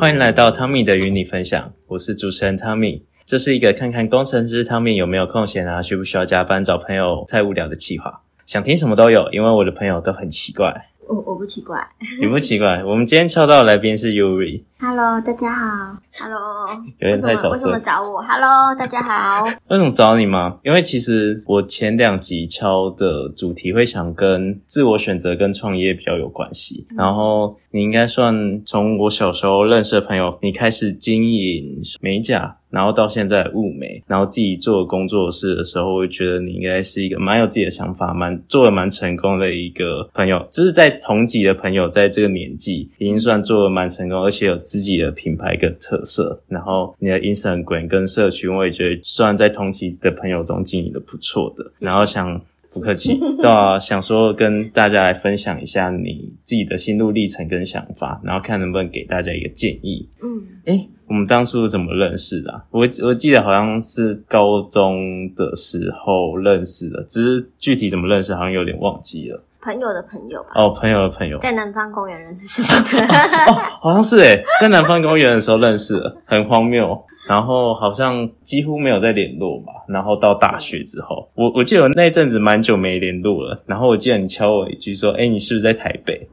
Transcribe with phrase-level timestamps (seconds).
[0.00, 3.02] 欢迎来到汤米的与你分享，我是主持人汤米。
[3.26, 8.22] 这是一个看看工程师汤米有没有空闲啊，需不需要加班找朋友太无聊的计划。
[8.46, 10.72] 想听什么都有，因为我的朋友都很奇怪。
[11.08, 11.80] 我我不奇怪，
[12.20, 12.84] 你不奇怪。
[12.84, 14.62] 我们今天敲到的来宾是 Yuri。
[14.78, 15.96] Hello，大家好。
[16.18, 16.68] Hello，
[17.00, 17.50] 有点太小声。
[17.52, 19.46] 为什么找我？Hello，大家好。
[19.68, 20.58] 为什么找你吗？
[20.62, 26.86] 因为其实我前两集敲的主题会想跟自我选择跟创业比较有关系。
[26.90, 32.57] 嗯、然后你应该算从我小时候认识的朋友，你开始经营美甲。
[32.70, 40.46] 然后到现在物美，然后自己做工作室的时候，我会觉得你应该是一个蛮有自己的想法，蛮做的蛮成功的一个朋友。
[40.50, 46.40] 只是在同级的朋友，在这个年纪已经算做的蛮成功，而且有自己的品牌跟特色。
[46.48, 51.70] 然后你的 Instagram 跟社群，我也觉得算在同级的朋友中经营的不错的。
[51.78, 52.40] 然后想
[52.72, 60.06] 不客气， 对啊，想说跟大家来分享一下你自己的心路历程跟想法，然后看能不能给大家一个建议。
[60.22, 62.62] 嗯，诶我们当初是怎么认识的啊？
[62.70, 69.42] 我我记得好像是高中的时候认识的，只是具体怎么认识好像有点忘记了。
[69.60, 70.50] 朋友的朋友吧。
[70.54, 73.02] 哦，朋友的朋友，在南方公园认识的。
[73.48, 77.04] 哦，好像是诶，在南方公园的时候认识的，很荒谬。
[77.28, 79.72] 然后好像几乎没有再联络吧。
[79.88, 83.62] 然后到大学之后，我我记得我那阵子蛮久没联络了。
[83.66, 86.26] 然后我记得你敲我一句说：“诶，你是不是在台北？”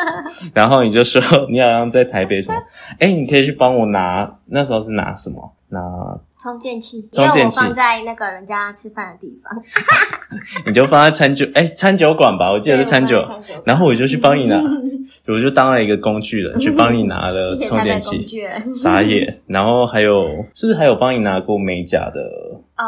[0.54, 2.58] 然后你就说你好像在台北什么？
[3.00, 4.38] 诶，你可以去帮我拿。
[4.46, 5.52] 那时候是拿什么？
[5.74, 9.62] 拿充电器，因为我放在那个人家吃饭的地方。
[10.64, 13.22] 你就放在餐酒哎，餐酒馆吧，我记得是餐酒。
[13.26, 14.56] 餐酒然后我就去帮你拿。
[15.28, 18.26] 我就当了一个工具人，去帮你拿了 充电器，
[18.74, 19.40] 傻眼。
[19.46, 22.20] 然后还有，是不是还有帮你拿过美甲的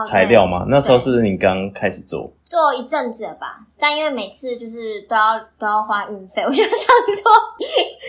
[0.07, 0.65] 材料吗？
[0.69, 3.66] 那时候是你刚开始做，做一阵子了吧？
[3.79, 7.33] 但因为每次就是都要都要花运费，我就想说，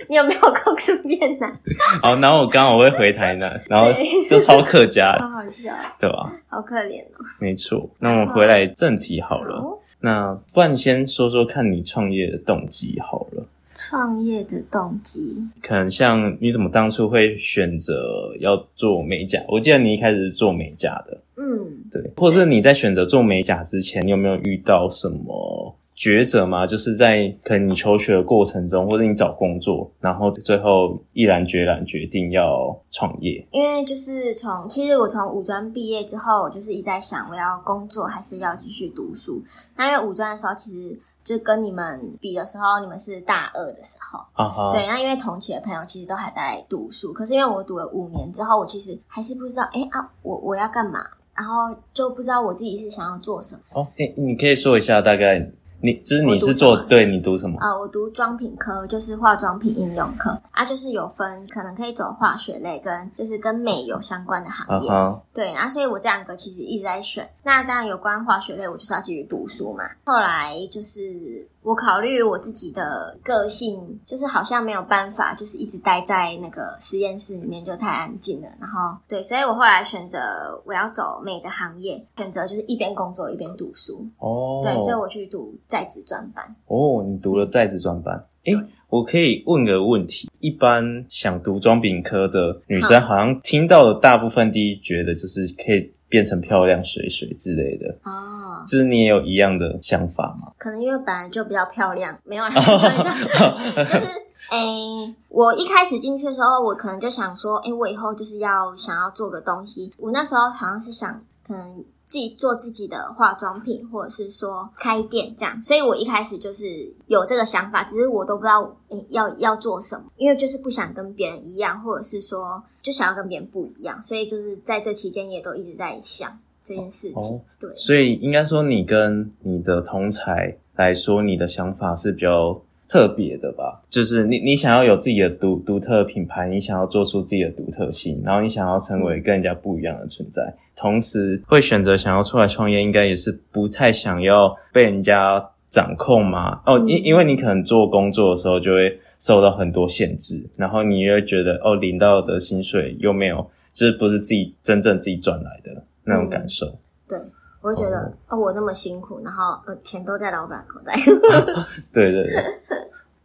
[0.07, 1.47] 你有没有空顺便拿？
[2.01, 3.91] 好，然后我刚好会回台南，然后
[4.29, 6.31] 就超客家， 好好笑，对吧？
[6.47, 7.25] 好可怜哦。
[7.41, 9.81] 没错，那我们回来正题好了。
[9.99, 13.45] 那不然先说说看你创业的动机好了。
[13.75, 19.39] 创业的动机，可能像你怎么当初会选择要做美甲？
[19.47, 22.11] 我记得你一开始是做美甲的，嗯，对。
[22.17, 26.65] 或者是你在选择做美甲之前，你有没有遇到什么抉择吗？
[26.65, 33.47] 就是在可能你求学的过程中，或者你找工作，然后最后毅然决然决定要创业。
[33.51, 39.41] 因为就是从其实我从五专毕业之后，我就是一直在想，我要工作还是要继续读书？
[39.75, 40.99] 那因为五专的时候，其实。
[41.27, 44.71] 就跟你们比的时候，你们是大二的时候，uh huh.
[44.71, 51.01] 对，那因为同期的朋友其实都还在读书，可是因为我读了五年之后，我其实还是不知道，哎啊，我我要干嘛，
[51.37, 53.61] 然后就不知道我自己是想要做什么。
[53.73, 55.49] 哦，你，你可以说一下大概。
[55.79, 57.59] 你就是你是做对，你读什么？
[57.59, 64.89] 啊、呃，我读妆品科，就是化妆品应用科啊，就是有分，可能可以走化学类跟就是跟美有相关的行业。
[64.89, 65.21] Uh huh.
[65.35, 67.29] 对啊，所以我这两个其实一直在选。
[67.43, 69.83] 那当然有关化学类，我就是要继续读书嘛。
[70.03, 71.47] 后来就是。
[71.67, 78.47] 我考虑我自己的个性，就是好像没有办法，就是一直待在那个实验室里面，就太安静了。
[78.57, 80.17] 然后，对，所以我后来选择
[80.65, 84.07] 我要走美的行业，选择就是一边工作一边读书。
[84.17, 86.55] 哦，对，所以我去读在职专班。
[86.67, 88.15] 哦，你读了在职专班？
[88.45, 95.91] 诶，对我可以问个问题：一般想读妆品科的女生，好像听到的大部分第一觉得就是可以。
[96.09, 100.51] 变成漂亮水水之类的哦，就是你也有一样的想法吗？
[100.57, 104.07] 可能因为本来就比较漂亮，没有啦， 就是
[104.51, 109.91] 诶、欸，我一开始进去的时候，我可能就想说，诶、欸，我以后就是要想要做个东西。
[109.97, 111.83] 我那时候好像是想，可能。
[112.07, 116.63] 自己做自己的化妆品，或者是说开店这样，所以我一开始就是
[117.05, 127.35] 有这个想法，只是我都不知道诶要要做什么，因为就是不想跟别人一样，或者是说就想要跟别人不一样，所以就是在这期间也都一直在想这件事情。
[127.35, 133.81] 哦、对，所以应该说你跟你的同才来说，你的想法是比较特别的吧？
[133.89, 140.55] 就是你你想要有自己的独独特的品牌，你想要做出自己的独特性，然后你想要成为跟人家不一样的存在。
[140.75, 146.61] 同时会选择想要出来创业，应该也是不太想要被人家掌控嘛。
[146.65, 156.67] 哦，因因为你可能做工作的时候就会受到很多限制，然后你又会觉得哦，领到的薪水又没有，这不是自己真正自己赚来的那种感受。
[156.67, 156.77] 嗯、
[157.09, 157.19] 对，
[157.67, 160.93] 我会觉得哦，哦，我那么辛苦，然后呃，钱都在老板口袋。
[161.91, 162.61] 对对对。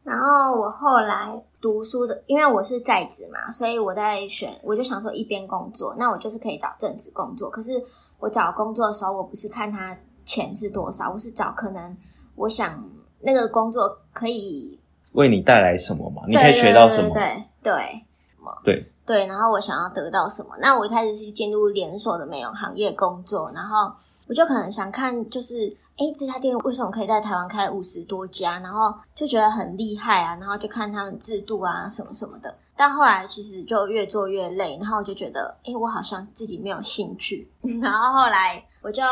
[0.03, 7.49] 然后我后来读书的，因为我是在职嘛，所以我在选，我就想说一边工作，那我就是可以找正职工作。
[7.51, 7.71] 可是
[8.19, 11.97] 我找工作的时候，我不是看他钱是多少，我是找可能
[12.35, 12.85] 我想
[13.21, 14.77] 那个工作可以
[15.13, 16.23] 为你带来什么嘛？
[16.27, 17.11] 你可以学到什么？
[17.15, 18.05] 对对，对，对，对，
[18.43, 18.53] 么？
[18.65, 20.57] 对对，然后我想要得到什么？
[20.61, 23.93] 那我一开始是进入连锁的美容行业工作，然后
[24.29, 25.55] 我就可能想看，就是
[25.99, 28.59] 诶这家店为什么可以在台湾开五十多家？
[28.61, 32.55] 然后就觉得很厉害啊，然后就看他们制度啊什么什么的。
[32.77, 37.51] 但后来其实就越做越累，然后我就觉得，诶我好像自己没有兴趣。
[37.83, 39.03] 然后后来我就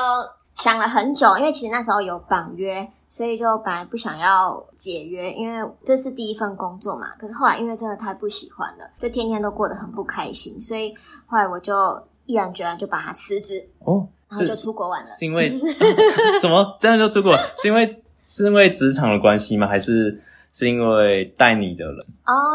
[0.55, 2.91] 想了很久，因为其实那时候有绑约。
[3.13, 7.09] 所以就本来不想要解约，因为这是第一份工作嘛。
[7.19, 10.95] 可是后来因为真的太不喜欢了，就天天都过得很不开心，所以
[11.27, 15.07] 后来我就毅然决然就把它辞职哦，然后就出国玩了。
[15.07, 15.51] 是因为
[16.41, 16.77] 什么？
[16.79, 17.37] 这样就出国？
[17.61, 19.67] 是因为是因为职场的关系吗？
[19.67, 20.23] 还是
[20.53, 21.97] 是因为带你的人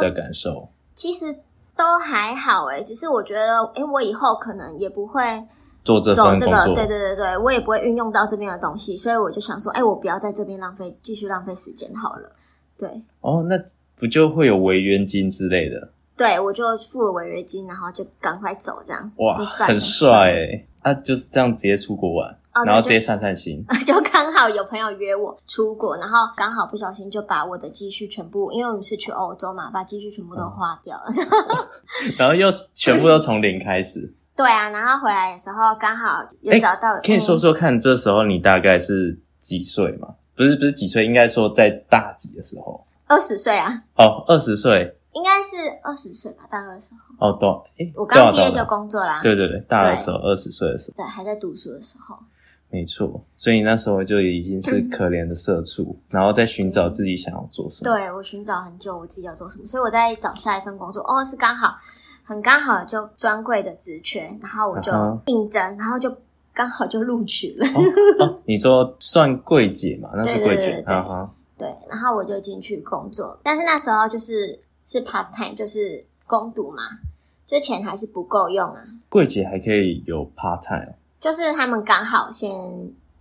[0.02, 0.52] 的感受？
[0.52, 1.26] 哦，其实
[1.76, 5.22] 都还好诶，只是我觉得，诶我以后可能也不会。
[5.84, 12.28] 做这走这个，对对对对，我也不会运用到这边的东西，所以我就想说，哎，我不要在这边浪费，继续浪费时间好了。
[12.76, 12.90] 对，
[13.22, 13.56] 哦，那
[13.96, 15.90] 不就会有违约金之类的？
[16.18, 19.38] 对，我就付了违约金，然后就赶快走，这样哇，
[19.68, 20.66] 很帅哎！
[20.86, 23.66] 啊，就这样直接出国玩，哦、然后直接散散心。
[23.88, 31.68] 就刚好有朋友约我出国，然后刚好不小心就把我的积蓄全部，因为我们是去欧洲嘛，把积蓄全部都花掉了，哦、
[32.20, 34.14] 然后又全部都从零开始。
[34.38, 37.00] 对啊，然后回来的时候刚好又找到。
[37.04, 40.10] 可以说说看，这时候你大概是几岁嘛？
[40.36, 42.86] 不是不是几岁，应该说在大几的时候？
[43.08, 43.72] 二十岁啊。
[43.96, 44.96] 哦，二十岁。
[45.16, 47.28] 应该是二十岁吧，大二的时候。
[47.28, 47.66] 哦，多。
[47.78, 49.22] 诶我刚毕业就工作啦。
[49.24, 51.04] 对对对，大二的时候，二十岁的时候。
[51.04, 52.16] 对，还在读书的时候。
[52.70, 57.96] 没错，所以那时候就已经是 可怜的社畜，然后在寻找自己想要做什么。
[57.96, 61.02] 对，我寻找很久，我自己要做什么，所以我在找下一份工作。
[61.04, 61.76] 哦，是刚好。
[62.28, 64.92] 很刚好就专柜的职缺，然后我就
[65.28, 65.78] 应征，uh huh.
[65.78, 66.12] 然后就
[66.56, 67.68] 刚好就录取了。
[67.68, 70.10] 哦哦、你说算柜姐嘛？
[70.16, 70.96] 那是柜姐，对，
[71.60, 76.84] 对，然后我就进去工作，但是那时候就是是 part time，就是攻读嘛，
[77.46, 78.82] 就钱还是不够用啊。
[79.10, 82.50] 柜姐还可以有 part time，就是他们刚好先，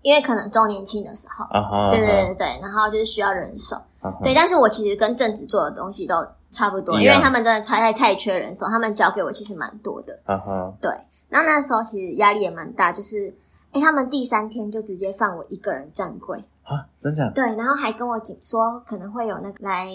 [0.03, 1.91] 因为可能周年庆的时候，uh huh.
[1.91, 4.23] 对对对对，然后就是需要人手，uh.
[4.23, 6.27] 对，但是我其实跟正职做的东西都。
[6.51, 10.21] 差不多，因为他们真的太太太缺人手，他们交给我其实蛮多的。
[10.23, 10.75] 啊哈、uh，huh.
[10.81, 10.89] 对。
[11.29, 13.35] 然后那时候其实压力也蛮大，就是，
[13.73, 17.29] 哎，他们第三天就直接放我一个人站柜啊，真的？
[17.35, 19.89] 对，然后还跟我说可能会有那个来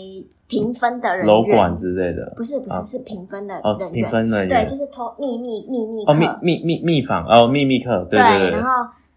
[0.50, 2.34] 评分的人员，楼管之类的。
[2.36, 3.72] 不是不是，啊、是评分的人员。
[3.72, 4.66] 哦，评分的人员。
[4.66, 6.12] 对，就是偷秘密秘密课。
[6.12, 8.06] 哦，秘密秘秘访哦，秘密课。
[8.10, 8.70] 对，对，对，然后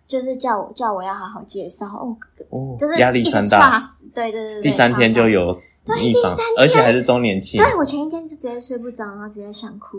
[0.07, 2.15] 就是叫我叫我要好好介绍哦，
[2.51, 3.83] 哦就是压力山大。
[4.15, 4.63] 对对对对。
[4.63, 5.59] 第三天就有。
[5.85, 7.61] 对，第三天，而且还是周年庆。
[7.61, 9.99] 对，我前一天就直接睡不着，然后直接想哭。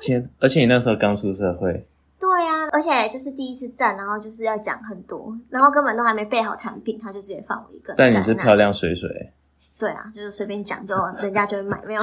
[0.00, 1.86] 天、哦，而且你那时候刚出社会。
[2.18, 7.94] 对呀、啊，而且就是第一次站，然后就是要讲很多，然后根本都还没备好产品，他就直接放我一个。
[7.98, 9.32] 但你是漂亮水水。
[9.78, 12.02] 对啊，就是随便讲，就人家就会买，没有。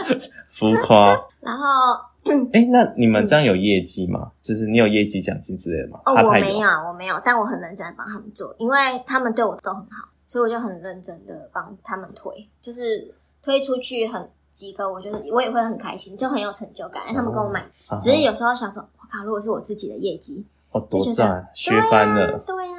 [0.52, 1.18] 浮夸。
[1.40, 1.64] 然后，
[2.52, 4.32] 哎、欸，那你们这样有业绩吗？
[4.40, 6.00] 就是你有业绩奖金之类的吗？
[6.04, 8.76] 哦，我没有，我没有，但我很认真帮他们做，因为
[9.06, 10.08] 他们对我都很好。
[10.30, 17.02] 所以我就很认真的帮他们推，就是推出去很几个，我就是我也会很开心，就很有成就感。
[17.04, 22.38] 因为他们跟我买，哦、只是有时候想说，我靠，如果是我自己的业绩，哦，多赞，学翻了。
[22.40, 22.77] 对呀、啊，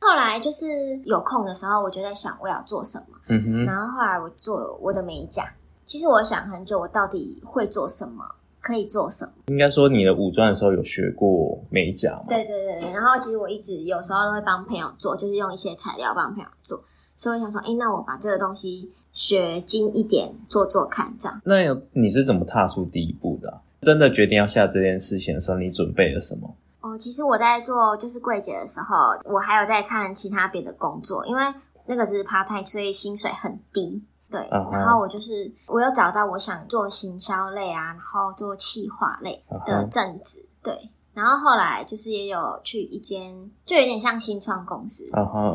[0.00, 0.66] 后来就是
[1.04, 3.06] 有空的时候，我就在想我要做什么。
[3.28, 3.64] 嗯哼。
[3.64, 5.44] 然后后来我做我的美甲，
[5.84, 8.24] 其实我想很久，我到底会做什么？
[8.60, 9.32] 可以做什么？
[9.46, 12.24] 应该说你的五专的时候有学过美甲吗？
[12.28, 16.82] 对对对，然后其实我一直有时候都会帮朋友做，就是用一些材料帮朋友做，
[17.16, 21.40] 所以我想说，哎，那我把这个东西学精一点，做做看，这样。
[21.44, 23.62] 那有你是怎么踏出第一步的啊？
[23.80, 26.52] 真的决定要下这件事情的时候，你准备了什么？
[26.80, 31.42] 哦，其实我在做就是柜姐的时候，我还有在看其他别的工作，因为
[31.86, 34.02] 那个是 part time，所以薪水很低。
[34.30, 34.72] 对，uh huh.
[34.72, 40.64] 然后我就是我有找到我想做行销类啊，然后做企划类的正职，uh huh.
[40.64, 45.04] 对，然后后来就是也有去一间就有点像新创公司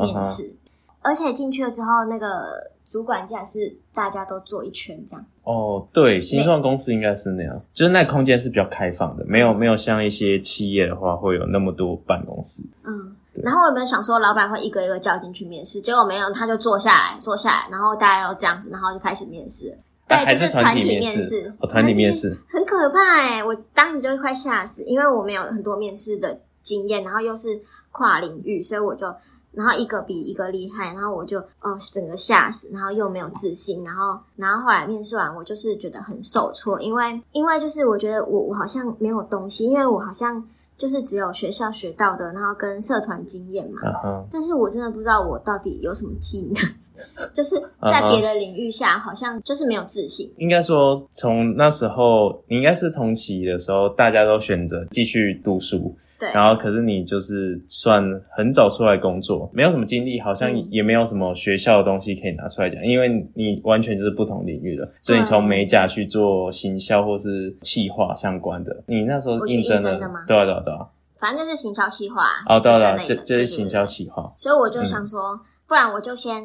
[0.00, 0.56] 面试，uh huh, uh.
[1.04, 5.24] 而且进去了之后，那个主管竟然是大家都坐一圈这样。
[5.44, 12.62] 哦，oh, 对，新创公司应该是那样，就是那空间是比较开放的，没有没有像一些企业的话会有那么多办公室。
[12.82, 13.14] 嗯。
[13.42, 15.80] 然后我有没有想说，老板会一个一个叫进去面试？
[15.80, 19.76] 结果没有，他就坐下来，坐下来，然后大家又这样子，然后就开始面试。
[20.06, 21.52] 对，啊、就是团体面试。
[21.58, 23.42] 哦，团体面试很可怕哎！
[23.42, 29.06] 我当时就会快吓死，因为我没有很多面试的经验，然后又是跨领域，所以我就，
[29.54, 40.44] 然后一个比一个厉害，然后我就哦整个吓死，然后又没有自信，然后然后后来面试完，我就是觉得很受挫，因为因为就是我觉得我我好像没有东西，因为我好像。
[40.76, 43.80] 就是只有学校学到的，然后跟社团经验嘛。
[43.82, 44.24] Uh huh.
[44.28, 50.28] 但是我真的不知道我到底有什么技能， 就是在别的领域下，好像就是没有自信。
[50.36, 55.94] 应该说，从那时候，你应该是同期的时候，大家都选择继续读书。
[56.24, 58.02] 对，然后可是你就是算
[58.36, 70.24] 很早出来工作，没有什么经历，好像也没有什么学校的东西可以拿出来讲，因为你完全就是不同领域的，所以你从美甲去做行销或是企划相关的，你那时候应征的，的吗？
[70.26, 70.86] 对啊对啊对啊，
[71.18, 76.42] 反正就是行销企划哦，对啊对，就就是行销企划，所以我就想说，嗯、不然我就先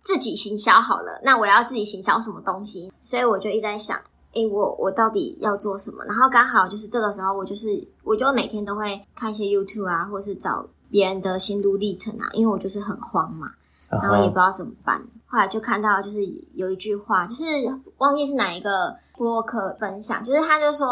[0.00, 2.92] 自己行销好了，那我要自己行销什么东西？
[3.00, 3.98] 所以我就一直在想。
[4.36, 6.04] 诶，我我到底要做什么？
[6.04, 13.50] 然后刚好就是这个时候，我就是我就每天都会看一些 YouTube 啊，或是找别人的心路历程啊，因为我就是很慌嘛，
[13.88, 15.00] 然后也不知道怎么办。
[15.00, 15.06] Uh huh.
[15.28, 17.44] 后来就看到就是有一句话，就是
[17.98, 20.86] 忘记是哪一个部落客分享，就是他就说，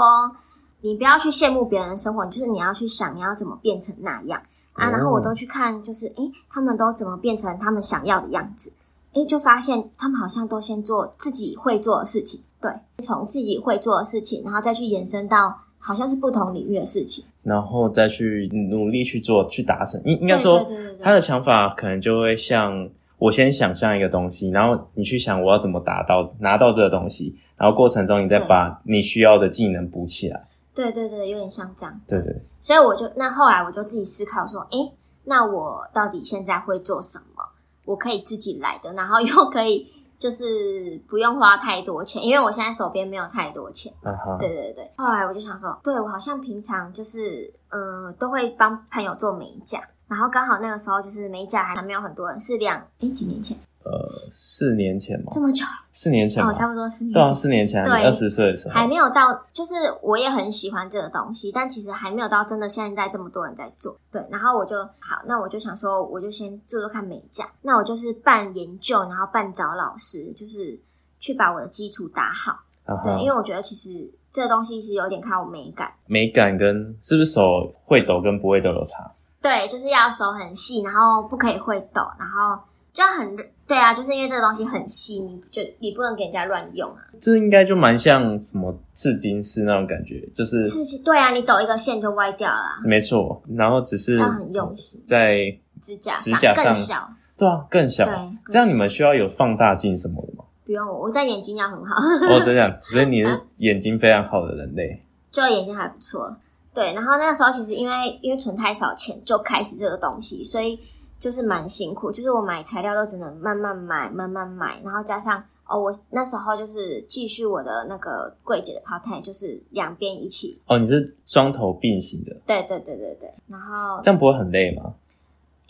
[0.80, 4.90] 你不要去羡慕别人的生活，就是你要去想你要怎么变成那样啊。
[4.90, 8.72] 然后我都去看，就是诶，他们都怎么变成他们想要的样子？
[9.12, 12.42] 诶，就发现他们好像都先做自己会做的事情。
[12.64, 20.00] 对，从自己会做的事情，然后再去延伸到好像是不同领域的事情，然后再去努力去做，去达成。
[20.06, 20.64] 应应该说，
[21.02, 30.42] 他的想法可能就会像我先想象一个东西，然后你去想我要怎么达到拿到这个东西，然后过程中你再把你需要的技能补起来。
[30.74, 32.00] 对对对，有点像这样。
[32.08, 32.34] 对对。
[32.60, 34.90] 所以我就那后来我就自己思考说，诶，
[35.24, 37.44] 那我到底现在会做什么？
[37.84, 39.86] 我可以自己来的，然后又可以。
[40.18, 43.92] 就是不用花太多钱，因为我现在手边没有太多钱。
[44.02, 44.38] Uh.
[44.38, 44.90] 对对对。
[44.96, 53.56] 后来我就想说，对，我好像平常就是，嗯、呃，都会帮朋友做美甲，然后刚好那个时候就是美甲还没有很多人，是两，诶，几年前。
[53.84, 55.26] 呃，四年前吗？
[55.30, 55.62] 这么久？
[55.92, 57.22] 四年前哦，差不多四年前。
[57.22, 63.94] 对啊，四年前，对，二十岁的时候还没有到，就是我也很喜欢这个东西，但其实还没有到真的现在这么多人在做。
[64.10, 67.46] 对，然后我就好，那我就想说，我就先做做看美甲。
[67.60, 70.80] 那我就是半研究，然后半找老师，就是
[71.20, 72.58] 去把我的基础打好。
[72.86, 73.02] Uh.
[73.02, 79.12] 对，因为我觉得其实这个东西是有点看我美感，美感跟是不是手会抖跟不会抖有差？
[79.40, 82.58] 对，就是要手很细，然后不可以会抖，然后
[82.94, 83.36] 就很。
[83.66, 86.98] 对啊，就是因为这个东西很细，你就你不能给人家乱用啊。
[87.18, 91.02] 这应该就蛮像什么刺金丝那种感觉，就是刺金。
[91.02, 92.62] 对啊，你抖一个线就歪掉了。
[92.84, 95.36] 没错，然后只是要很用心，在
[95.80, 97.10] 指甲指甲上更小。
[97.38, 98.04] 对啊，更小。
[98.04, 98.14] 对，
[98.50, 100.44] 这样你们需要有放大镜什么的吗？
[100.66, 101.96] 不用，我在眼睛要很好。
[101.96, 105.02] 哦，这样， 所以你是眼睛非常好的人类。
[105.30, 106.36] 就眼睛还不错。
[106.74, 110.78] 对，然后那个时候其实因为因为存太少钱就开始这个东西，所以。
[111.24, 120.60] 就是蛮辛苦，就是我买材料都只能慢慢买，慢慢买，然后加上哦，我那时候就是继续我的那个柜姐的 part time，就是两边一起。
[120.66, 122.36] 哦，你是双头并行的？
[122.46, 123.32] 对对对对对。
[123.48, 124.92] 然后这样不会很累吗？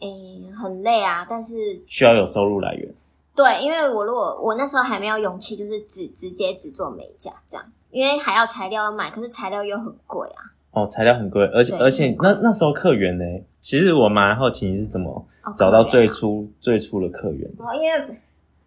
[0.00, 1.54] 诶，很累啊，但是
[1.86, 2.92] 需要有收入来源。
[3.36, 10.50] 对，因为我如果我那时候还没有勇气，就是只直接只做美甲这样，因为还要材料要买，可是材料又很贵啊。
[10.72, 13.24] 哦，材料很贵，而且而且那那时候客源呢？
[13.60, 15.24] 其实我蛮好奇你是怎么
[15.56, 17.48] 找到最初、最初的客源。
[17.58, 18.20] 哦，因为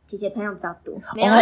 [0.05, 1.33] 姐姐朋友比较多，没有，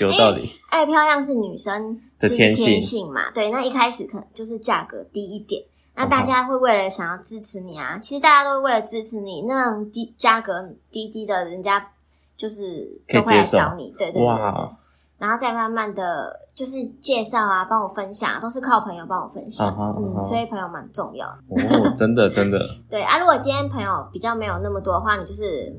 [0.00, 0.50] 有道理。
[0.70, 3.12] 爱漂亮是女生的天性。
[3.12, 3.30] 嘛？
[3.34, 5.62] 对，那一开始可能就是价格低一点，
[5.94, 11.92] 那大家会为了想要支持你啊，其实大家都会为了支持你，那种低价格低低的，人家
[12.36, 14.79] 就是都会来找你，对对对对。
[15.20, 20.18] 哇然后再慢慢的就是介绍啊，帮我分享，都是靠朋友帮我分享，uh uh.
[20.18, 21.26] 嗯，所以朋友蛮重要。
[21.26, 22.58] 哦，真的真的。
[22.90, 25.70] 对啊，如果今天朋友比较没有那么多的话，你就是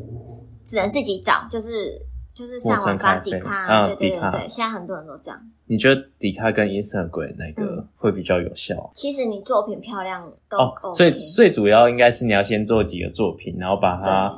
[0.65, 2.00] 只能自己找，就是
[2.33, 5.39] 就是上网发迪卡，啊、对对对对，现在很多人都这样。
[5.65, 8.75] 你觉得迪卡跟 Instagram 哪个会比较有效？
[8.75, 14.31] 嗯、其实你作品漂亮都 OK，哦，所以最主要应该是你要先做几个作品，然后把它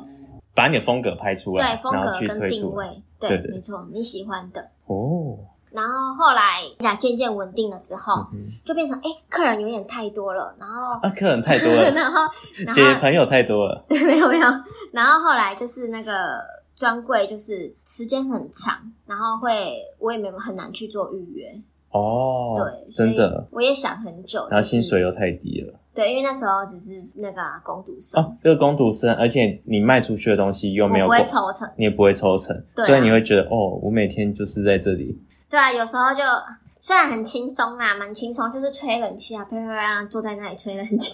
[0.55, 2.85] 把你的风格拍出来，对，风格跟定位，
[3.19, 4.69] 对，对对没错，你喜欢的。
[4.93, 5.39] 哦，
[5.71, 12.21] 然后后来呀，渐渐稳定了之后，嗯、就变成哎，客人有点太多了，然后啊，客人太多了， 然后
[12.73, 14.47] 姐姐朋友太多了，对， 没有没有，
[14.91, 16.13] 然后后来就是那个
[16.75, 21.47] 专柜，就是时间很长，然后会我也没有很难去做预约。
[21.91, 25.73] 哦，对，真的，我也想很久，然后薪水又太低了。
[25.95, 35.15] 对，因为那时候只是那个工读生哦，这个工读生，而且你卖出去的东西又没有不会抽成，你也不会抽成，啊、所以你会觉得哦，我每天就是在这里。
[35.49, 36.21] 对啊，有时候就
[36.79, 41.13] 虽然很轻松啊，蛮轻松，就是吹冷气啊，啪啪啪，坐在那里吹冷气，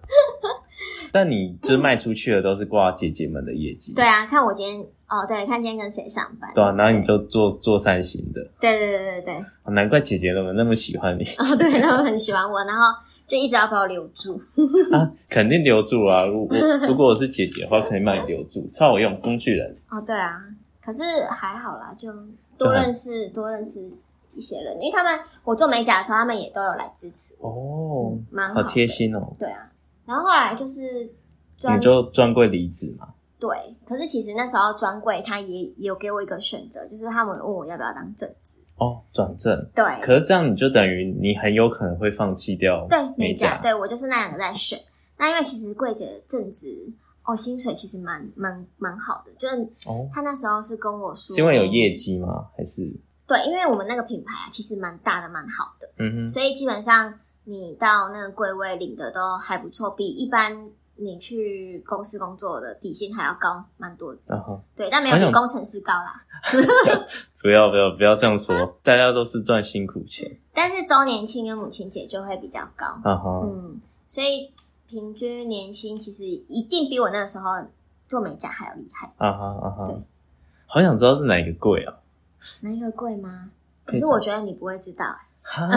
[1.10, 3.94] 但你就是卖出去的都是挂姐姐们的业绩。
[3.94, 6.50] 对啊，看我今天哦，对，看今天跟谁上班。
[6.54, 8.40] 对啊，然后你就做做善心的。
[8.60, 9.74] 对对对对对。
[9.74, 11.24] 难怪姐姐们那么喜欢你。
[11.38, 12.82] 哦，对，他们很喜欢我，然后
[13.26, 14.40] 就一直要把我留住。
[14.94, 16.24] 啊，肯定留住啊！
[16.26, 16.56] 如果
[16.86, 19.76] 如果我是姐姐的话，可以把你留住，超好用，工具人。
[19.90, 20.40] 哦，对啊，
[20.80, 22.12] 可是还好啦，就
[22.56, 23.80] 多认识多认识
[24.34, 27.48] 一些人，因为他们我做美甲的时候，他们也都有来支持我。
[27.50, 29.34] 哦，蛮好贴心哦。
[29.38, 29.70] 对啊。
[30.06, 31.10] 然后后来就是，
[31.74, 33.08] 你就专柜离职嘛？
[33.46, 38.60] 对，可是其实那时候专柜他也也有给我一个选择，就是他们问我要不要当正职。
[38.76, 39.70] 哦，转正。
[39.74, 39.84] 对。
[40.02, 43.58] 可是这样你就等于你很有可能会放弃掉对美甲。
[43.58, 44.78] 对，我就是那两个在选。
[45.18, 46.92] 那因为其实柜姐的正职
[47.24, 52.48] 哦，薪水其实蛮蛮蛮好的，就是哦，他那时候是跟我说，是因为有业绩吗？
[52.56, 52.82] 还是？
[53.26, 55.88] 对，因为我们那个品牌啊，其实蛮大的，蛮好的。
[55.98, 56.28] 嗯哼。
[56.28, 57.14] 所以基本上。
[57.48, 64.20] 你到那个柜位领的都还不错，比一般你去公司工作的底薪还要高蛮多的。
[64.28, 64.60] Uh.
[64.74, 66.24] 对，但没有比工程师高啦。
[67.40, 70.38] 不要不要不要这样说， 大家都是赚辛苦钱。
[70.52, 72.86] 但是周年庆跟母亲节就会比较高。
[73.04, 73.46] Uh -huh.
[73.46, 74.52] 嗯，所以
[74.88, 77.50] 平均年薪其实一定比我那个时候
[78.08, 79.12] 做美甲还要厉害。
[79.18, 79.84] 啊哈啊哈。
[79.86, 80.02] 对，
[80.66, 81.94] 好想知道是哪一个贵啊？
[82.60, 83.50] 哪一个贵吗？
[83.84, 85.04] 可是我觉得你不会知道。
[85.48, 85.68] 哈，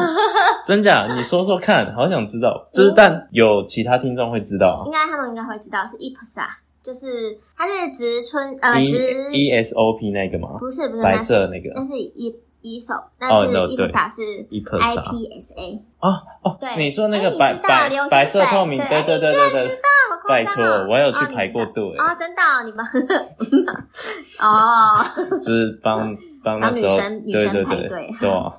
[0.66, 1.06] 真假？
[1.16, 2.68] 你说说看，好想知道。
[2.74, 4.86] 就是，但有其他听众会知道啊。
[4.88, 6.48] 应该他们应该会知道，是 EPSA，
[6.82, 10.58] 就是它是植村呃植 E S O P 那个吗？
[10.60, 14.22] 不是不是，白色那个，那是 E E S O，那是 EPSA 是
[14.82, 15.84] I P S A。
[16.00, 19.80] 哦哦，对，你说那个白白白色透明，对对对对对，
[20.28, 22.84] 拜托，我还有去排过队哦，真的，你们
[24.42, 25.06] 哦，
[25.42, 28.52] 就是帮帮那时候女生女生排队，对啊。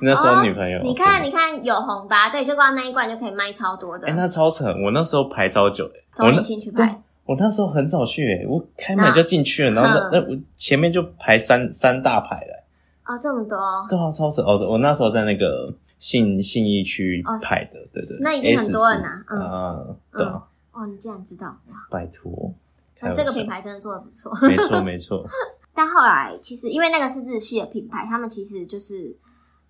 [0.00, 2.28] 那时候女朋友，哦、你看，你看有红吧？
[2.30, 4.06] 对，就光那一罐就可以卖超多的。
[4.06, 4.66] 哎、欸，那超扯！
[4.84, 7.02] 我那时候排超久的，早点进去排。
[7.24, 12.64] 我那时候很早去，哎，我开门就进去了，然后那那我前面就排三三大排了。
[13.06, 13.58] 哦，这么多？
[13.90, 14.40] 对啊，超扯！
[14.42, 18.16] 哦，我那时候在那个信信义区排的，对对。
[18.20, 19.78] 那一定很多人呐，嗯啊，
[20.12, 20.42] 对啊。
[20.72, 21.76] 哦，你竟然知道哇！
[21.90, 22.54] 拜托，
[23.00, 24.32] 那这个品牌真的做的不错。
[24.42, 25.26] 没错没错。
[25.74, 29.16] 但后来其实因为那个是日系的品牌，他们其实就是。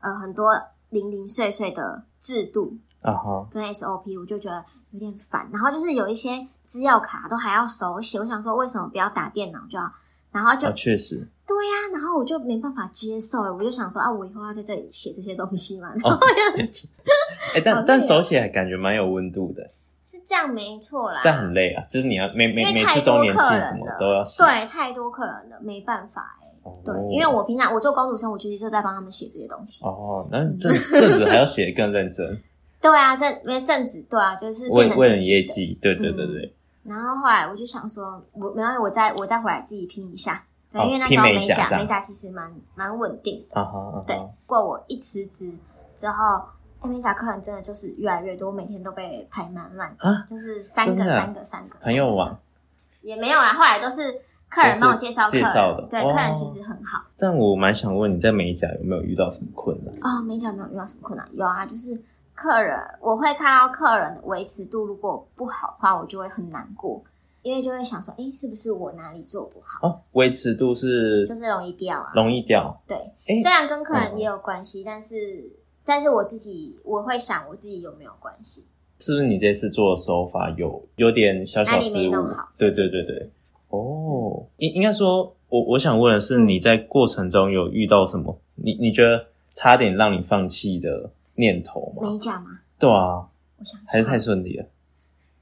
[0.01, 0.53] 呃，很多
[0.91, 5.49] 零零碎碎的制度啊哈，跟 SOP，我就觉得有点烦。
[5.53, 9.93] 然后就是有一些资料卡都还要手写，我想说为什么不要打电脑就要？
[10.31, 15.89] 然后就确实对呀、啊，然后我就没办法接受，我就想说啊，我以后要在这里写这些东西嘛。
[15.95, 16.11] 然后
[17.55, 19.71] 哎、欸，但但手写感觉蛮有温度的，
[20.03, 21.23] 是这样没错啦。
[21.25, 26.38] 但很累啊，就是你要每每每次周年庆什么都要写，对，太多客人了，没办法。
[26.85, 29.85] 对，因为我平常我做公主生，我其实就在帮他们写这些东西。
[29.85, 32.27] 哦，那正正子还要写得更认真。
[32.81, 36.55] 对啊，正因为正子，对啊，就是为为了业绩，对对对对、
[36.85, 36.93] 嗯。
[36.93, 40.45] 然后后来我就想说，我没关系，我再我再回来自己拼一下。
[40.73, 43.61] 对，哦、因为那时候美甲美甲其实蛮蛮稳定的。
[43.61, 44.05] 啊哈啊哈。
[44.07, 45.53] 对，过我一辞职
[45.97, 51.77] 之后，美甲客人真的就是越来越多，每天都被排满满啊，就是三个三个三个。
[51.81, 52.39] 很有啊。
[53.03, 54.21] 也没有啦，后来都是。
[54.49, 57.05] 客人帮我介绍，介绍的对、哦、客人其实很好。
[57.19, 59.95] 但我蛮想问你在美甲有没有遇到什么困难？
[60.01, 61.29] 哦，美甲没有遇到什么困难？
[61.35, 62.01] 有啊，就是
[62.35, 67.03] 客人我会看到客人维持度如果不好的话，我就会很难过，
[67.43, 69.87] 因为就会想说，哎，是不是我哪里做不好？
[69.87, 72.81] 哦，维持度是就是容易掉啊，容易掉。
[72.87, 72.97] 对，
[73.43, 75.17] 虽然跟客人也有关系，嗯、但是
[75.85, 78.65] 但是我自己我会想我自己有没有关系？
[78.99, 81.93] 是不是你这次做的手法有有点小小失误？
[81.93, 82.49] 哪里没弄好？
[82.57, 83.31] 对对对对。
[83.69, 88.33] 哦，应应该说，我我想问的是，你在过程中有遇到什么？
[88.57, 92.09] 嗯、你你觉得差点让你放弃的念头吗？
[92.09, 92.61] 美甲吗？
[92.79, 93.29] 对啊，
[93.59, 94.65] 我想还是太顺利了。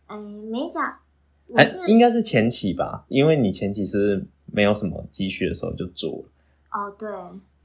[0.06, 1.00] 哎、欸，美甲，
[1.54, 6.24] 还是应该是前期吧，因为你前期是没有什么积蓄的时候就做了。
[6.72, 7.08] 哦，对，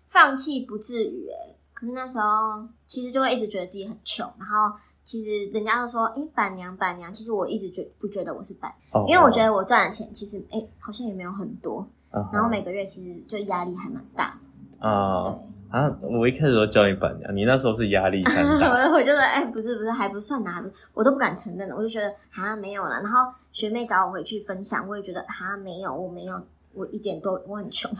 [0.07, 4.77] 放弃不至于诶，可是那时候其实就会一直觉得自己很穷，然后。
[5.03, 7.11] 其实人家都说，哎，板娘板娘。
[7.13, 11.87] 其实我一直觉不觉得我是板，oh, 因为我觉得我赚的钱其实，哎，好像也没有很多。
[12.11, 12.33] Uh -huh.
[12.33, 14.37] 然后每个月其实就压力还蛮大
[14.79, 14.87] 的。
[14.87, 15.37] 啊、uh
[15.71, 18.67] 啊，我一开始都叫你板娘，你那时候是压力 山大。
[18.69, 21.75] 我我就说，哎，不是不是，还不算拿，我都不敢承认的。
[21.75, 23.01] 我就觉得好像没有了。
[23.01, 26.41] 然后学妹找我回去分享，我也觉得好像没有，我没有，
[26.73, 27.91] 我一点都我很穷，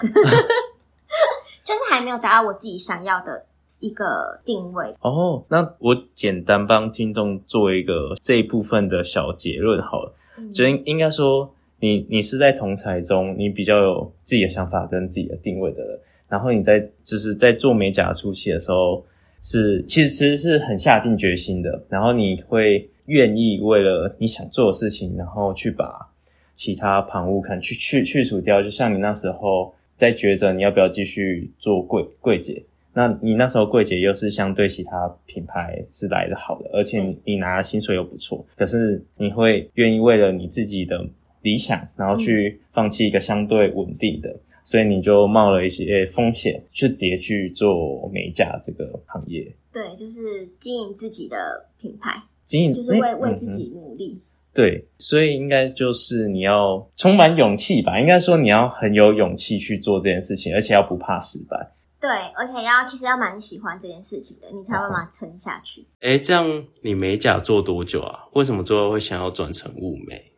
[1.63, 3.45] 就是还没有达到我自己想要的。
[3.81, 4.05] 一个
[4.45, 4.95] 定位。
[5.01, 19.03] 哦，那我简单帮听众做一个这一部分的小结论好了，嗯、就应应该说你，你你是在同才中，你比较有自己的想法跟自己的定位的人，然后你在就是在做美甲初期的时候，
[19.41, 26.07] 是其实其实是很下定决心的，然后你会愿意为了你想做的事情，然后去把
[26.55, 28.61] 其他旁骛可能去去去除掉。
[28.61, 32.63] 就像你那时候在抉择你要不要继续做柜柜姐，
[32.93, 41.05] 那你那时候柜姐又是相对其他品牌是来的好的，而且你拿薪水又不错，可是你会愿意为了你自己的
[41.41, 44.29] 理想，然后去放弃一个相对稳定的。
[44.29, 49.43] 嗯所以你就冒了一些风险，去直接去做美甲这个行业。
[49.73, 51.35] 对，就是经营自己的
[51.79, 52.13] 品牌，
[52.45, 54.21] 经营就是为、欸、为自己努力。
[54.53, 57.99] 对，所以应该就是你要充满勇气吧？
[57.99, 61.57] 应该说你要很有勇气去做这件事情，而且要不怕失败。
[62.01, 65.85] 对，而且要其实要蛮喜欢这件事情的，你才有办法撑下去。
[66.01, 68.25] 哎、欸，这样你美甲做多久啊？
[68.33, 70.33] 为什么最后会想要转成雾眉？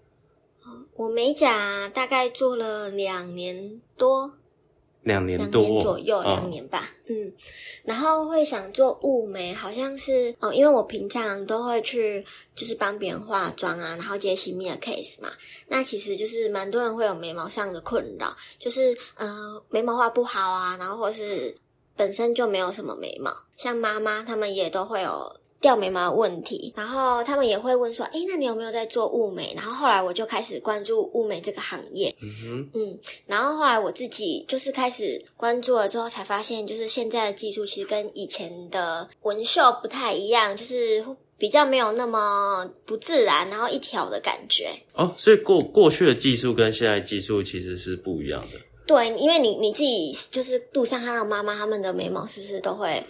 [0.96, 4.34] 我美甲大概做了两年多，
[5.04, 6.80] 两年多，两年左右，两年吧。
[6.80, 7.34] 哦、嗯，
[7.84, 15.30] 然后会想做雾眉，好像是哦，因为我平常都会去，就是帮别人化妆啊，然后接新密的 case 嘛。
[15.68, 21.56] 那其实就是蛮多人会有眉毛上的困扰，就是呃眉毛画不好啊，然后或是
[21.96, 25.36] 本身就没有什么眉毛，像妈妈他们也都会有。
[25.64, 32.14] 掉眉毛的问题，然后他们也会问说：“诶，那你有没有在做物美？”然后后来我就开始关注物美这个行业。
[32.22, 41.02] 嗯哼，嗯，然后后来我自己就是开始关注了之后，才发现就是现在的技术其实跟以前的纹绣不太一样，就是
[41.38, 44.70] 比较没有那么不自然，然后一条的感觉。
[44.96, 48.60] 哦，所以过过去的技术跟现在的技术其实是不一样的。
[48.86, 53.02] 对，因为你你自己就是路上看到妈妈他们的眉毛是不是都会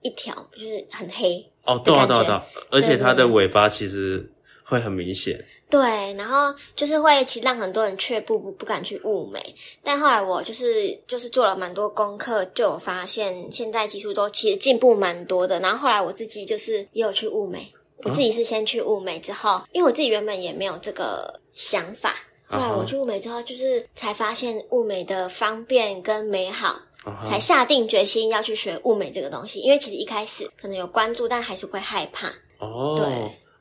[0.00, 1.44] 一条，就是很黑？
[1.68, 4.26] 哦，对啊，对啊，对啊，而且它的尾巴其实
[4.64, 5.38] 会很明显。
[5.68, 5.80] 对，
[6.14, 9.54] 然后就是会其实让很多人却步，不不敢去物美。
[9.84, 15.60] 但后来我就是就是做了蛮多功课，就有发现现在技术都其实进步蛮多的。
[15.60, 22.14] 然后后来我自己就是也有去物美，我自己是先去物美之后，啊、因为我自己原本也没有这个想法。
[22.46, 26.80] 后来我去物美之后，就是才发现物美的方便跟美好。
[27.28, 32.28] 才下定决心要去学物美这个东西，因为其实一开始可能有关注，但还是会害怕。
[32.58, 33.06] 哦，对，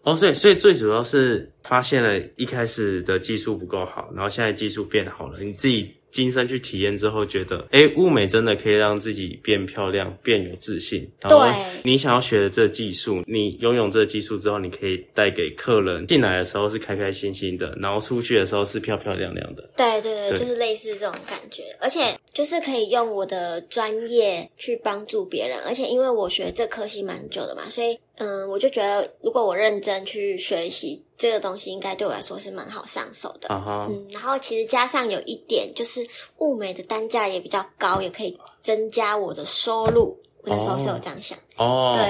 [0.04, 5.94] 哦，所以所以最主要是发现了一开始的技术不够好，然后现在技术变好了，你自己。
[6.10, 11.08] 亲身去体验之后，觉得哎，物美真的可以让自己变漂亮、变有自信。
[11.22, 11.46] 然后
[11.84, 19.70] 你想要学的这技术，你拥有这技术之后，你可以带给客人进来的时候是开开心心的，然后出去的时候是漂漂亮亮的。
[19.76, 25.60] 对对对，对就是类似这种感觉，而且就是可以用我的专业去帮助别人。
[25.66, 31.04] 而且因为我学这科系蛮久的嘛，所以嗯，我就觉得如果我认真去学习。
[31.18, 33.88] 这个东西应该对我来说是蛮好上手的，uh huh.
[33.90, 36.06] 嗯，然后其实加上有一点就是
[36.38, 40.16] 物美的单价也比较高，也可以增加我的收入。
[40.44, 42.04] 我那时候是有这样想，哦，对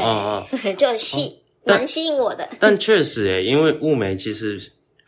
[0.59, 0.75] ，uh.
[0.75, 2.49] 就吸蛮、uh, 吸引我的。
[2.59, 4.59] 但确实诶，因为物美其实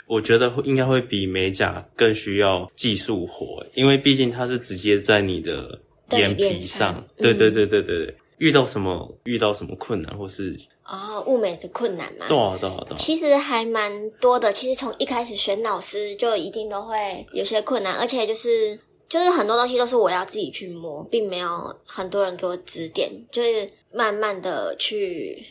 [0.10, 5.80] 我觉得应该会比美甲更需要技术活，因为毕竟它是直接在你的
[6.14, 8.16] 眼皮上，对对对对对对。
[8.40, 12.26] 遇到什么遇到什么困难，或是哦物美的困难嘛？
[12.28, 14.52] 多少多少，其实还蛮多的。
[14.52, 16.96] 其实从一开始选老师就一定都会
[17.34, 25.46] 有些困难，而且就是就是很多东西都是我要自己去摸，并没有很多人给我指点，就是慢慢的去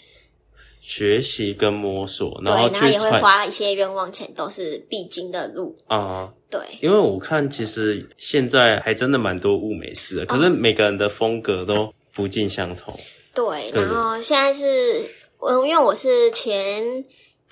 [0.88, 6.32] 学习跟摸索，然后对然后也会花一些冤枉钱，都是必经的路啊。
[6.50, 11.92] 对，因为我看其实现在还真的蛮多物美师的，可是每个人的风格都。
[12.10, 12.98] 不尽相同。
[13.32, 15.00] 对，然后现在是，
[15.38, 17.04] 嗯，因为我是前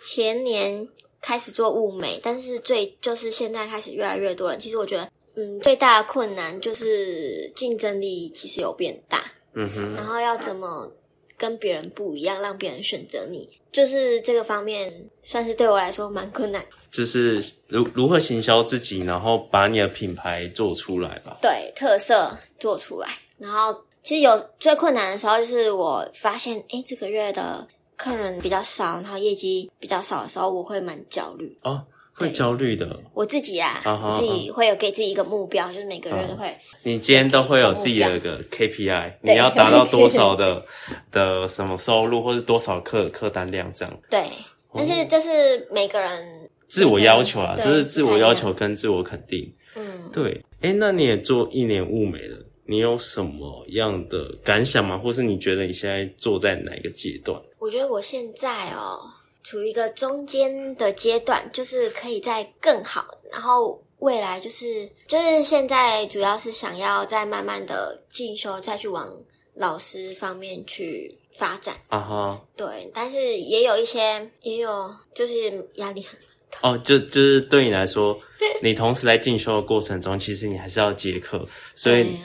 [0.03, 0.89] 前年
[1.21, 4.59] 开始做物美，但是最就是现在开始越来越多人。
[4.59, 9.23] 其实我觉得，嗯，最大的困难就是竞争力其实有变大。
[9.55, 9.95] 嗯哼。
[9.95, 10.91] 然后要怎么
[11.37, 14.91] 跟别人不一样，让别人选择你，就是这个方面
[15.23, 16.65] 算是对我来说蛮困难。
[16.91, 21.37] 就是如如何行销自己，然后把你的品牌做出来吧。
[21.43, 23.83] 对，特色做出来，然后。
[24.03, 31.59] 其实有最困难的时候，就是我发现，哎，这个月的客人比较少，然后业绩比较少的时候，我会蛮焦虑。
[31.65, 31.85] 哦，
[32.17, 32.99] 会焦虑的。
[33.15, 36.53] 我自己啊，我自己会有给自己一个目标，就是每个月都会。
[36.83, 40.65] 你今天都会有自己的一个 KPI，你要达到多少的
[41.13, 43.99] 的什么收入，或是多少客客单量这样。
[44.11, 44.29] 对，
[44.73, 49.53] 但是这是每个人自我要求啊，这是自我要求跟自我肯定。
[49.75, 50.43] 嗯，对。
[50.63, 52.39] 哎，那你也做一年物美了。
[52.69, 54.99] 你有什么样的感想吗？
[54.99, 57.41] 或是你觉得你现在坐在哪一个阶段？
[57.61, 58.99] 我觉得我现在哦，
[59.47, 63.07] 处于一个中间的阶段，就是可以再更好。
[63.31, 69.09] 然后未来就是就是现在主要是想要再慢慢的进修，再去往
[69.55, 72.45] 老师方面去发展啊哈。
[72.57, 75.35] 对，但是也有一些，也有就是
[75.77, 76.19] 压力很
[76.51, 76.69] 大。
[76.69, 78.19] 哦，就就是对你来说，
[78.61, 82.19] 你同时在进修的过程中，其实你还是要接课，所以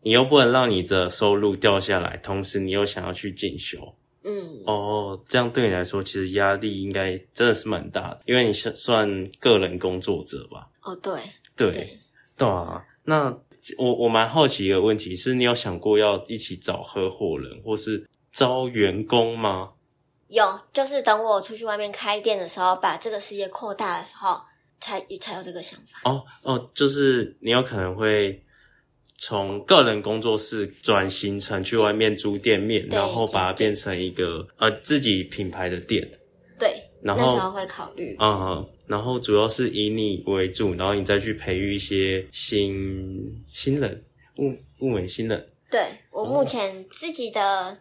[0.00, 3.76] 你又不能让你的收入掉下来，同时你又想要去进修。
[4.24, 10.68] 嗯，哦，这样对你来说，其实压力应该真的是蛮大的，因为你是算个人工作者吧？
[10.82, 11.20] 哦，对，
[11.56, 11.98] 对，对，
[12.36, 12.84] 对啊。
[13.04, 13.36] 那
[13.78, 19.72] 我我蛮好奇一个问题是，你有想过要一起找合伙人或是招员工吗？
[20.28, 24.40] 有，就是等我出去外面开店的时候，把这个事业扩大的时候，
[24.80, 26.08] 才才有这个想法。
[26.08, 28.42] 哦哦，就是你有可能会。
[29.24, 36.02] 从个人工作室转型成去外面租店面，然后把它变成一个呃自己品牌的店。
[36.58, 38.16] 对，然后那时候会考虑。
[38.18, 44.04] 嗯，然后主要是以你为主，然后你再去培育一些新新人，
[44.38, 45.48] 物物美新人。
[45.70, 47.78] 对，我目前自己的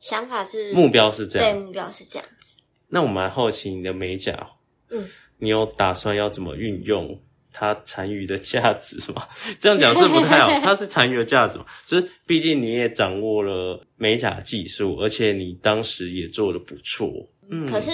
[0.00, 2.60] 想法是，目标是这样，对，目标是这样子。
[2.88, 4.50] 那我蛮好奇你的美甲，
[4.88, 7.16] 嗯，你有打算要怎么运用？
[7.52, 9.26] 它残余的价值嘛，
[9.60, 10.48] 这样讲是不太好。
[10.64, 17.10] 它是残余的价值嘛，就是毕竟你也掌握了美甲技术，而且你当时也做的不错。
[17.50, 17.90] 嗯，可是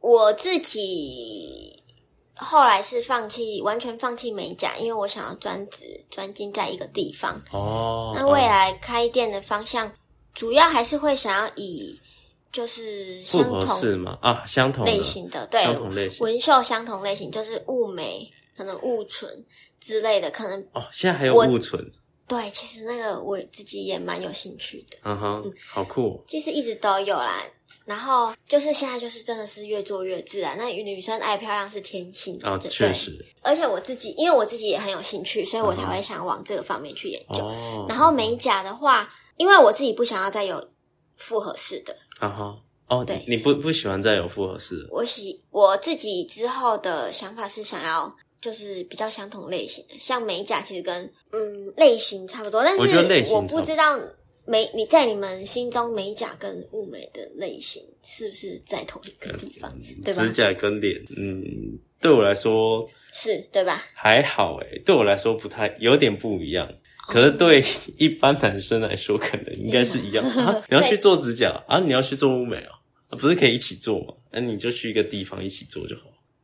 [0.00, 1.82] 我自己
[2.36, 7.40] 后来是放弃，完全放弃美甲，因为我想要专职专精在一个地方。
[7.52, 9.92] 哦，那未来开店的方向，
[10.34, 12.00] 主要还是会想要以。
[12.54, 14.16] 就是相同是吗？
[14.22, 19.28] 啊，相同类型的，对，相同类型纹绣相同类型，就是雾眉，可能雾唇
[19.80, 21.84] 之类的，可能哦，现在还有雾唇。
[22.28, 24.96] 对，其实那个我自己也蛮有兴趣的。
[25.02, 26.22] 嗯哼，嗯，好酷。
[26.28, 27.42] 其实一直都有啦，
[27.84, 30.56] 然后就是现在就是真的是越做越自然。
[30.56, 33.22] 那女生爱漂亮是天性啊，确实。
[33.42, 37.44] 而且我自己，因为我自己也很有兴趣，所以我才会想往这个方面去研究。
[37.44, 40.66] 哦，然后美甲的话，因为我自己不想要再有
[41.16, 41.94] 复合式的。
[42.20, 44.86] 啊哈哦，对，你不不喜欢再有复合式？
[44.90, 53.98] 我喜我自己之后的想法是想要就是比较相同类型的，像美甲其实跟嗯类型差不多，但是我不知道
[54.46, 60.22] 美你在你们心中美甲跟物美的类型是不是在同一个地方，嗯、对吧？
[60.22, 61.42] 指甲跟脸，嗯，
[62.02, 63.82] 对我来说是对吧？
[63.94, 66.70] 还好诶，对我来说不太有点不一样。
[67.08, 67.64] 可是对
[67.96, 70.24] 一般男生来说，可能应该是一样。
[70.40, 71.78] 啊、你要去做指甲啊？
[71.80, 72.70] 你要去做物美啊？
[73.10, 74.14] 不是可以一起做吗？
[74.32, 76.02] 那你就去一个地方一起做就好。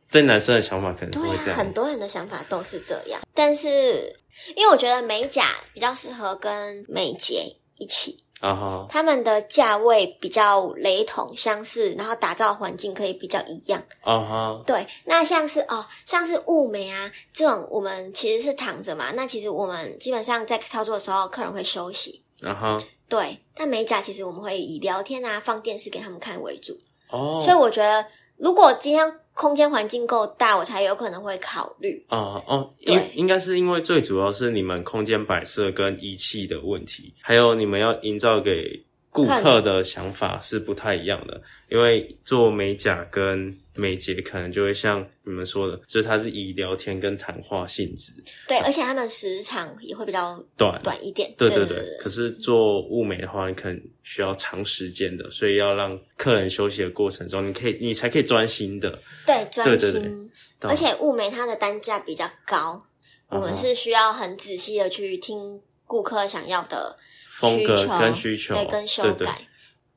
[0.08, 1.56] 在男生的想法可能会这样。
[1.56, 3.20] 很多人的想法都是这样。
[3.34, 4.14] 但是
[4.56, 7.44] 因为我觉得美甲比较适合跟美睫
[7.78, 8.22] 一起。
[8.40, 13.82] 啊哈，他们的价位比较雷同相似，然后打造环境可以比较一样。
[14.00, 19.10] 啊哈，对，那像是哦，像是物美啊这种，我们其实是躺着嘛。
[19.12, 22.22] 那其实我们基本上在操作的时候，客人会休息。
[22.42, 23.38] 啊哈，对。
[23.54, 26.74] 但美甲其实我们会以聊天啊、放电视给他们看为主。
[27.10, 28.06] 哦，所以我觉得，
[28.40, 32.04] 如果今天空间环境够大，我才有可能会考虑。
[32.08, 41.40] 哦哦，应应该是因为最主要是你们空间摆设跟仪器的问题，还有你们要营造给顾客的想法是不太一样的。
[41.68, 48.12] 因为做美甲跟美睫可能就会像你们说的，就是它是以聊天跟谈话性质。
[48.48, 51.32] 对，而且他们时长也会比较短短一点。
[51.38, 51.96] 对对对。
[52.00, 58.98] 可是做物美的话，你可能需要长时间的，所以要让客人休息的过程中，你可以你才可以专心的。
[59.24, 59.92] 对，专心。
[59.92, 60.10] 对对
[60.58, 60.70] 对。
[60.70, 62.84] 而且物美它的单价比较高，
[63.28, 66.98] 我们是需要很仔细的去听顾客想要的
[67.40, 69.12] 风格跟需求，对，跟修改。
[69.12, 69.32] 对对，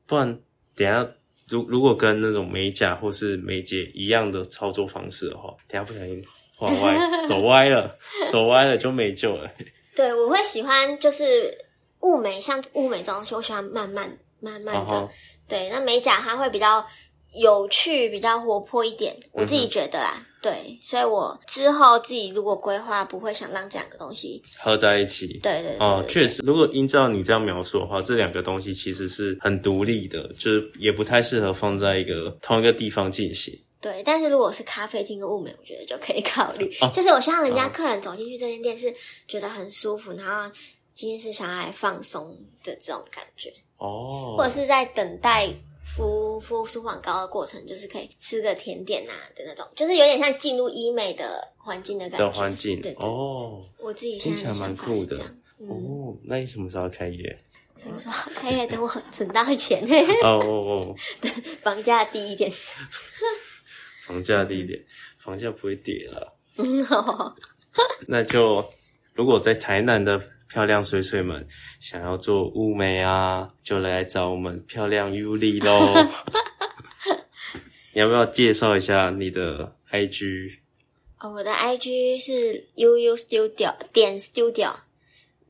[0.06, 0.38] 不然
[0.76, 1.08] 等下。
[1.46, 6.24] 如如果跟那种美甲或是美睫一样的操作方式的话，等下不小心
[6.56, 7.98] 画歪，手歪了，
[8.32, 9.50] 手歪了就没救了。
[9.94, 11.54] 对，我会喜欢就是
[12.00, 14.94] 雾眉，像雾眉这种东西，我喜欢慢慢慢慢的。
[14.94, 15.08] Uh.
[15.46, 16.82] 对，那美甲它会比较
[17.38, 20.14] 有趣，比较活泼一点，我自己觉得啊。
[20.16, 20.33] Uh.
[20.44, 25.38] 对，所以我之后自己如果规划，不会想让这两个东西合在一起。
[25.42, 33.58] 对对，哦，确实，如果依照你这样描述的话，这两个东西其实是很独立的，就是也不太适合放在一个同一个地方进行。
[33.80, 36.70] 对，但是如果是咖啡厅跟物美，我觉得就可以考虑。
[36.82, 38.94] 哦、就是我希望人家客人走进去这间店是
[39.26, 40.54] 觉得很舒服，然后
[40.92, 43.50] 今天是想要来放松的这种感觉。
[43.78, 45.48] 哦，或者是在等待。
[45.84, 52.26] 敷敷舒缓膏的过程，就是可以吃个甜点啊的那种，就是有点像进入医美的环境的感觉。
[52.26, 55.26] 的环境，对，哦，我自己现在的想法是这样。
[55.60, 57.38] 嗯、哦，那你什么时候开业？
[57.76, 58.66] 什么时候开业？
[58.66, 59.82] 等我 存到钱。
[60.22, 61.30] 哦哦哦，对，
[61.62, 62.50] 房价低一点。
[64.06, 64.82] 房价低一点，
[65.18, 66.36] 房价不会跌了。
[66.56, 67.34] 嗯，好。
[68.06, 68.64] 那就
[69.12, 70.20] 如果在台南的
[70.54, 71.44] 漂亮水水们
[71.80, 75.92] 想要做物美啊，就来找我们漂亮 Yuli 喽。
[77.92, 80.58] 你要不要介绍一下你的 IG？
[81.18, 84.72] 哦，我的 IG 是 UU Studio 点 Studio，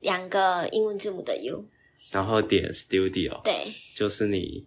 [0.00, 1.66] 两个英文字母的 U，
[2.10, 4.66] 然后点 Studio，对，就是你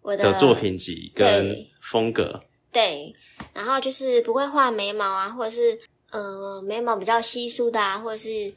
[0.00, 2.42] 我的作品集跟风格。
[2.72, 3.14] 对，
[3.52, 5.78] 然后就是不会画眉毛啊，或者是
[6.12, 8.54] 呃眉毛比较稀疏的啊，或者是。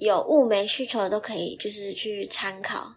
[0.00, 2.94] 有物美需求的都可以，就是去参考，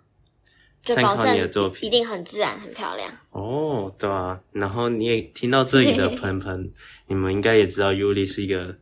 [0.82, 3.12] 就保证你的作品一定很自然、很漂亮。
[3.32, 4.40] 哦，对啊。
[4.54, 6.72] 然后你也听到这里的 朋朋，
[7.08, 8.78] 你们应该也知道 Yuli 是一个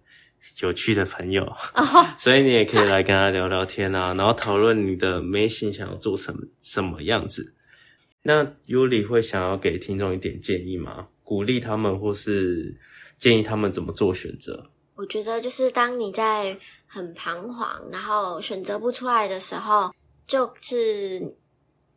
[0.60, 1.84] 有趣的朋友，哦、
[2.20, 7.56] 所以你也可以来跟他聊聊天啊，然后讨论你的眉形想要做成什么样子。
[8.22, 11.08] 那 Yuli 会想要给听众一点建议吗？
[11.24, 12.78] 鼓励他们，或是
[13.18, 14.70] 建议他们怎么做选择？
[15.02, 19.92] 我觉得就是当你在很彷徨，然后选择不出来的时候，
[20.28, 21.20] 就是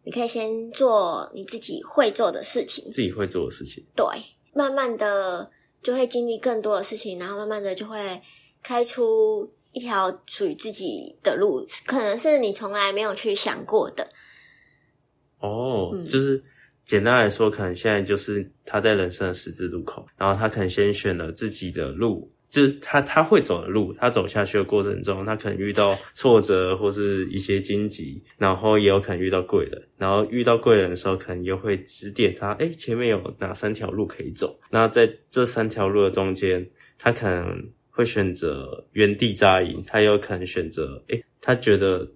[0.04, 3.84] 你可以先做你自己会做的事情，自己会做的事情。
[3.94, 4.06] 对，
[4.54, 5.50] 慢慢的
[5.82, 8.22] 就会经历更多的事情，然后慢慢的就会
[8.62, 14.08] 开出一条属于自己的路，可能是你从来没有去想过的。
[15.40, 16.42] 哦，嗯，就是
[16.86, 22.30] 简单来说，可能现在就是他在人生的十字路口，然后他可能先选了自己的路。
[22.54, 34.56] 就是他他会走的路，他走下去的过程中，他可能遇到挫折或是一些荆棘，然后也有可能遇到贵人，然后遇到贵人的时候，可能又会指点他，诶，前面有哪三条路可以走。
[34.70, 36.64] 那在这三条路的中间，
[36.96, 42.08] 他可能会选择原地扎营，他有可能选择，诶，他觉得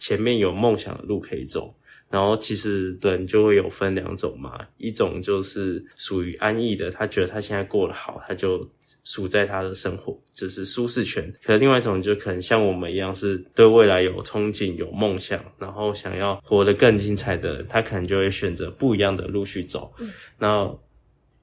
[0.00, 1.72] 前面有梦想的路可以走。
[2.10, 8.68] 然后其实人就会有分两种嘛，一种就是属于安逸的，他觉得他现在过得好，他就。
[9.04, 11.32] 属在他的生活，只是舒适圈。
[11.42, 19.92] 可是另外一种就可能像我们一样，是对未来有憧憬、有梦想，然后想要活得更精彩的人，他可能就会选择不一样的路去走。
[19.98, 20.74] 嗯，那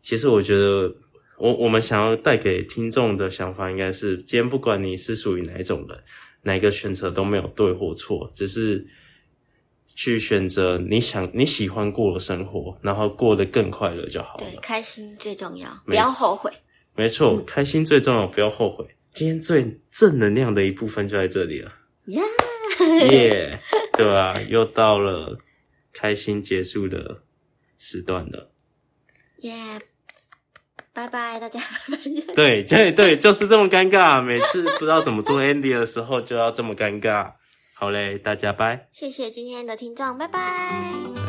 [0.02, 0.92] 其实我觉得，
[1.38, 5.98] 我我们想要带给听众的想法，应该是：今天不管你是属于哪一种人，
[6.42, 8.84] 哪一个选择都没有对或错，只是
[9.88, 14.40] 去选择你想你喜欢过的生活，然后过得更快乐就好了。
[14.40, 16.52] 对，开心最重要，不要后悔。
[17.02, 18.86] 没错，嗯、开心最重要，不要后悔。
[19.12, 21.72] 今天最正能量的一部分就在这里了，
[22.06, 22.22] 耶
[23.10, 23.60] 耶，
[23.94, 24.36] 对吧？
[24.48, 25.36] 又到了
[25.92, 27.24] 开心结束的
[27.80, 28.52] 时段了，
[29.38, 29.82] 耶，
[30.94, 31.60] 拜拜，大家。
[32.36, 37.34] 对对对，就是这么尴尬，每次不知道怎么做 ending 的时候就要这么尴尬。
[37.74, 38.90] 好嘞，大家拜。
[38.92, 41.21] 谢谢今天的听众，拜拜。